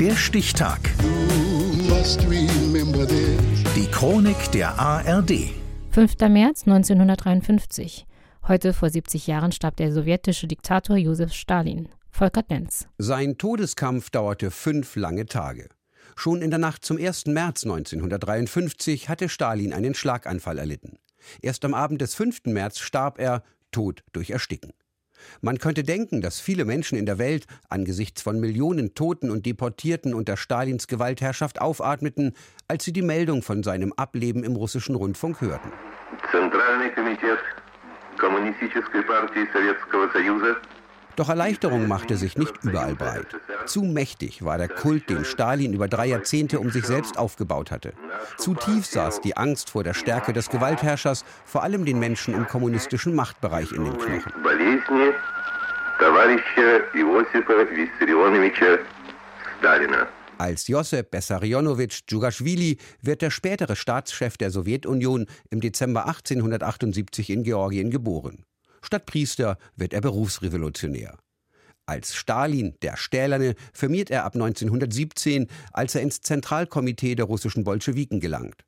Der 0.00 0.14
Stichtag. 0.14 0.78
Die 3.74 3.86
Chronik 3.90 4.52
der 4.52 4.78
ARD. 4.78 5.50
5. 5.90 6.20
März 6.28 6.62
1953. 6.68 8.06
Heute 8.46 8.74
vor 8.74 8.90
70 8.90 9.26
Jahren 9.26 9.50
starb 9.50 9.76
der 9.76 9.90
sowjetische 9.90 10.46
Diktator 10.46 10.96
Josef 10.96 11.32
Stalin. 11.32 11.88
Volker 12.12 12.44
Denz. 12.44 12.86
Sein 12.98 13.38
Todeskampf 13.38 14.10
dauerte 14.10 14.52
fünf 14.52 14.94
lange 14.94 15.26
Tage. 15.26 15.68
Schon 16.14 16.42
in 16.42 16.50
der 16.50 16.60
Nacht 16.60 16.84
zum 16.84 16.96
1. 16.96 17.26
März 17.26 17.64
1953 17.64 19.08
hatte 19.08 19.28
Stalin 19.28 19.72
einen 19.72 19.94
Schlaganfall 19.94 20.58
erlitten. 20.58 21.00
Erst 21.42 21.64
am 21.64 21.74
Abend 21.74 22.00
des 22.00 22.14
5. 22.14 22.44
März 22.44 22.78
starb 22.78 23.18
er, 23.18 23.42
tot 23.72 24.04
durch 24.12 24.30
Ersticken. 24.30 24.72
Man 25.41 25.57
könnte 25.57 25.83
denken, 25.83 26.21
dass 26.21 26.39
viele 26.39 26.65
Menschen 26.65 26.97
in 26.97 27.05
der 27.05 27.17
Welt 27.17 27.47
angesichts 27.69 28.21
von 28.21 28.39
Millionen 28.39 28.93
Toten 28.93 29.29
und 29.29 29.45
Deportierten 29.45 30.13
unter 30.13 30.37
Stalins 30.37 30.87
Gewaltherrschaft 30.87 31.59
aufatmeten, 31.61 32.33
als 32.67 32.85
sie 32.85 32.93
die 32.93 33.01
Meldung 33.01 33.41
von 33.41 33.63
seinem 33.63 33.93
Ableben 33.93 34.43
im 34.43 34.55
russischen 34.55 34.95
Rundfunk 34.95 35.41
hörten. 35.41 35.71
Zentralный 36.31 36.89
комитет 36.91 37.39
Kommunistische 38.19 38.81
Partei 39.07 39.47
Sowjetskого 39.51 40.09
Союза 40.13 40.55
doch 41.18 41.28
Erleichterung 41.28 41.88
machte 41.88 42.16
sich 42.16 42.36
nicht 42.36 42.54
überall 42.62 42.94
breit. 42.94 43.26
Zu 43.66 43.82
mächtig 43.82 44.44
war 44.44 44.58
der 44.58 44.68
Kult, 44.68 45.10
den 45.10 45.24
Stalin 45.24 45.72
über 45.72 45.88
drei 45.88 46.06
Jahrzehnte 46.06 46.60
um 46.60 46.70
sich 46.70 46.84
selbst 46.84 47.18
aufgebaut 47.18 47.70
hatte. 47.70 47.92
Zu 48.36 48.54
tief 48.54 48.86
saß 48.86 49.20
die 49.20 49.36
Angst 49.36 49.70
vor 49.70 49.84
der 49.84 49.94
Stärke 49.94 50.32
des 50.32 50.48
Gewaltherrschers, 50.48 51.24
vor 51.44 51.62
allem 51.62 51.84
den 51.84 51.98
Menschen 51.98 52.34
im 52.34 52.46
kommunistischen 52.46 53.14
Machtbereich 53.14 53.72
in 53.72 53.84
den 53.84 53.98
Knochen. 53.98 54.32
Als 60.38 60.68
Josep 60.68 61.10
Bessarionowitsch 61.10 62.02
Djugaschwili 62.06 62.78
wird 63.02 63.22
der 63.22 63.30
spätere 63.30 63.74
Staatschef 63.74 64.36
der 64.36 64.50
Sowjetunion 64.50 65.26
im 65.50 65.60
Dezember 65.60 66.06
1878 66.06 67.30
in 67.30 67.42
Georgien 67.42 67.90
geboren. 67.90 68.44
Statt 68.88 69.04
Priester 69.04 69.58
wird 69.76 69.92
er 69.92 70.00
Berufsrevolutionär. 70.00 71.18
Als 71.84 72.14
Stalin, 72.14 72.74
der 72.80 72.96
Stählerne, 72.96 73.54
firmiert 73.74 74.10
er 74.10 74.24
ab 74.24 74.34
1917, 74.34 75.46
als 75.74 75.94
er 75.94 76.00
ins 76.00 76.22
Zentralkomitee 76.22 77.14
der 77.14 77.26
russischen 77.26 77.64
Bolschewiken 77.64 78.18
gelangt. 78.18 78.64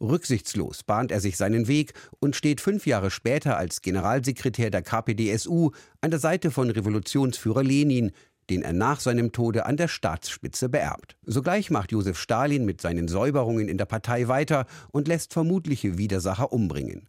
Rücksichtslos 0.00 0.82
bahnt 0.82 1.12
er 1.12 1.20
sich 1.20 1.36
seinen 1.36 1.68
Weg 1.68 1.92
und 2.18 2.34
steht 2.34 2.60
fünf 2.60 2.84
Jahre 2.84 3.12
später 3.12 3.56
als 3.56 3.80
Generalsekretär 3.80 4.70
der 4.70 4.82
KPDSU 4.82 5.70
an 6.00 6.10
der 6.10 6.18
Seite 6.18 6.50
von 6.50 6.68
Revolutionsführer 6.68 7.62
Lenin, 7.62 8.10
den 8.50 8.62
er 8.62 8.72
nach 8.72 8.98
seinem 8.98 9.30
Tode 9.30 9.66
an 9.66 9.76
der 9.76 9.86
Staatsspitze 9.86 10.68
beerbt. 10.68 11.16
Sogleich 11.24 11.70
macht 11.70 11.92
Josef 11.92 12.18
Stalin 12.18 12.64
mit 12.64 12.80
seinen 12.80 13.06
Säuberungen 13.06 13.68
in 13.68 13.78
der 13.78 13.84
Partei 13.84 14.26
weiter 14.26 14.66
und 14.90 15.06
lässt 15.06 15.32
vermutliche 15.32 15.96
Widersacher 15.96 16.52
umbringen. 16.52 17.08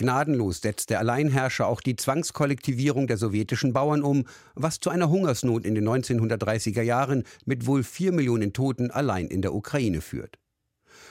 Gnadenlos 0.00 0.62
setzt 0.62 0.88
der 0.88 0.98
Alleinherrscher 0.98 1.66
auch 1.66 1.82
die 1.82 1.94
Zwangskollektivierung 1.94 3.06
der 3.06 3.18
sowjetischen 3.18 3.74
Bauern 3.74 4.02
um, 4.02 4.24
was 4.54 4.80
zu 4.80 4.88
einer 4.88 5.10
Hungersnot 5.10 5.66
in 5.66 5.74
den 5.74 5.86
1930er 5.86 6.80
Jahren 6.80 7.24
mit 7.44 7.66
wohl 7.66 7.82
vier 7.82 8.10
Millionen 8.10 8.54
Toten 8.54 8.90
allein 8.90 9.26
in 9.26 9.42
der 9.42 9.54
Ukraine 9.54 10.00
führt. 10.00 10.38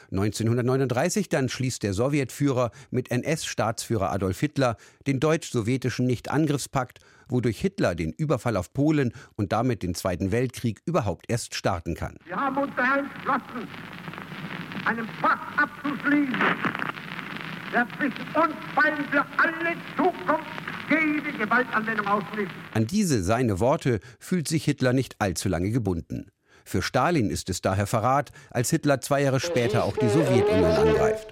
1939 0.09 1.29
dann 1.29 1.49
schließt 1.49 1.83
der 1.83 1.93
Sowjetführer 1.93 2.71
mit 2.89 3.11
NS-Staatsführer 3.11 4.11
Adolf 4.11 4.39
Hitler 4.39 4.75
den 5.05 5.19
deutsch-sowjetischen 5.19 6.07
Nichtangriffspakt, 6.07 6.99
wodurch 7.27 7.61
Hitler 7.61 7.93
den 7.93 8.11
Überfall 8.11 8.57
auf 8.57 8.73
Polen 8.73 9.13
und 9.35 9.51
damit 9.51 9.83
den 9.83 9.93
Zweiten 9.93 10.31
Weltkrieg 10.31 10.81
überhaupt 10.85 11.25
erst 11.27 11.53
starten 11.53 11.93
kann. 11.93 12.17
Wir 12.25 12.37
haben 12.37 12.57
uns 12.57 12.71
daher 12.75 13.03
entschlossen, 13.03 13.67
einen 14.85 15.07
Pakt 15.21 15.59
abzuschließen 15.59 16.98
An 22.73 22.87
diese 22.87 23.23
seine 23.23 23.59
Worte 23.59 23.99
fühlt 24.19 24.47
sich 24.47 24.65
Hitler 24.65 24.93
nicht 24.93 25.15
allzu 25.19 25.49
lange 25.49 25.69
gebunden. 25.69 26.31
Für 26.65 26.81
Stalin 26.81 27.29
ist 27.29 27.49
es 27.49 27.61
daher 27.61 27.87
Verrat, 27.87 28.31
als 28.51 28.69
Hitler 28.69 29.01
zwei 29.01 29.23
Jahre 29.23 29.39
später 29.39 29.83
auch 29.83 29.97
die 29.97 30.09
Sowjetunion 30.09 30.71
angreift. 30.71 31.27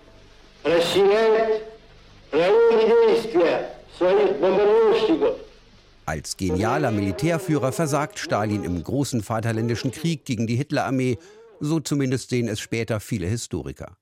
Als 6.05 6.37
genialer 6.37 6.91
Militärführer 6.91 7.71
versagt 7.71 8.17
Stalin 8.19 8.63
im 8.63 8.83
großen 8.83 9.21
Vaterländischen 9.21 9.91
Krieg 9.91 10.25
gegen 10.25 10.47
die 10.47 10.55
Hitlerarmee, 10.55 11.17
so 11.59 11.79
zumindest 11.79 12.29
sehen 12.29 12.47
es 12.47 12.59
später 12.59 12.99
viele 12.99 13.27
Historiker. 13.27 13.97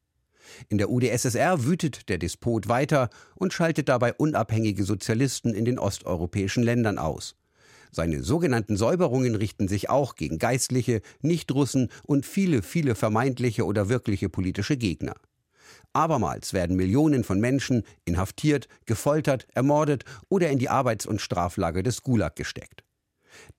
In 0.70 0.78
der 0.78 0.90
UdSSR 0.90 1.66
wütet 1.66 2.10
der 2.10 2.18
Despot 2.18 2.68
weiter 2.68 3.10
und 3.36 3.54
schaltet 3.54 3.90
dabei 3.90 4.14
unabhängige 4.14 4.84
Sozialisten 4.84 5.54
in 5.54 5.66
den 5.66 5.80
osteuropäischen 5.80 6.64
Ländern 6.64 6.98
aus. 6.98 7.36
Seine 7.92 8.24
sogenannten 8.24 8.76
Säuberungen 8.76 9.36
richten 9.36 9.68
sich 9.68 9.90
auch 9.90 10.16
gegen 10.16 10.38
Geistliche, 10.38 11.02
Nichtrussen 11.22 11.90
und 12.04 12.26
viele, 12.26 12.62
viele 12.62 12.96
vermeintliche 12.96 13.66
oder 13.66 13.90
wirkliche 13.90 14.30
politische 14.30 14.76
Gegner. 14.76 15.16
Abermals 15.94 16.54
werden 16.54 16.76
Millionen 16.76 17.24
von 17.24 17.40
Menschen 17.40 17.84
inhaftiert, 18.04 18.68
gefoltert, 18.86 19.48
ermordet 19.54 20.04
oder 20.28 20.50
in 20.50 20.60
die 20.60 20.70
Arbeits- 20.70 21.06
und 21.06 21.22
Straflager 21.22 21.84
des 21.84 22.04
Gulag 22.04 22.36
gesteckt. 22.36 22.85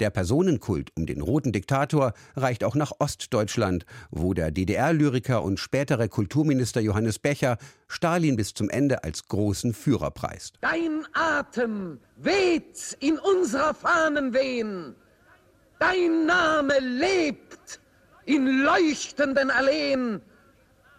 Der 0.00 0.10
Personenkult 0.10 0.90
um 0.96 1.06
den 1.06 1.20
roten 1.20 1.52
Diktator 1.52 2.12
reicht 2.36 2.64
auch 2.64 2.74
nach 2.74 2.92
Ostdeutschland, 2.98 3.86
wo 4.10 4.34
der 4.34 4.50
DDR-Lyriker 4.50 5.42
und 5.42 5.58
spätere 5.58 6.08
Kulturminister 6.08 6.80
Johannes 6.80 7.18
Becher 7.18 7.58
Stalin 7.88 8.36
bis 8.36 8.54
zum 8.54 8.68
Ende 8.70 9.04
als 9.04 9.28
großen 9.28 9.74
Führer 9.74 10.10
preist. 10.10 10.56
Dein 10.60 11.06
Atem 11.12 11.98
weht 12.16 12.96
in 13.00 13.18
unserer 13.18 13.74
Fahnen 13.74 14.34
wehen. 14.34 14.94
Dein 15.78 16.26
Name 16.26 16.78
lebt 16.80 17.80
in 18.24 18.62
leuchtenden 18.62 19.50
Alleen. 19.50 20.20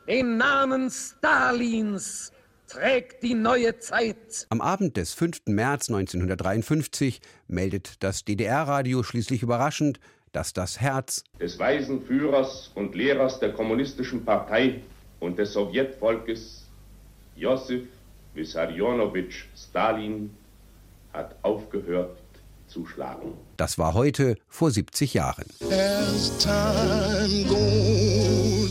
Den 0.08 0.38
Namen 0.38 0.90
Stalins 0.90 2.32
trägt 2.68 3.24
die 3.24 3.34
neue 3.34 3.78
Zeit. 3.80 4.48
Am 4.50 4.62
Abend 4.62 4.98
des 4.98 5.14
5. 5.14 5.42
März 5.48 5.90
1953 5.90 7.22
meldet 7.48 8.04
das 8.04 8.26
DDR-Radio 8.26 9.04
schließlich 9.04 9.42
überraschend, 9.42 10.00
dass 10.34 10.54
das 10.54 10.80
Herz 10.80 11.24
des 11.40 11.58
weisen 11.58 12.02
Führers 12.02 12.72
und 12.76 12.94
Lehrers 12.96 13.40
der 13.40 13.54
kommunistischen 13.54 14.24
Partei 14.26 14.82
und 15.20 15.40
des 15.40 15.54
Sowjetvolkes, 15.54 16.66
Josef 17.36 17.84
Wissarionowitsch 18.34 19.46
Stalin, 19.56 20.30
hat 21.14 21.36
aufgehört 21.42 22.18
zu 22.68 22.86
schlagen. 22.86 23.34
Das 23.56 23.78
war 23.80 23.94
heute 23.94 24.36
vor 24.48 24.70
70 24.72 25.14
Jahren. 25.14 25.46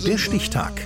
Der 0.06 0.18
Stichtag. 0.18 0.85